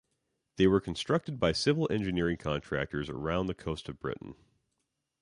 [0.55, 4.33] They were constructed by civil engineering contractors around the coast of Britain.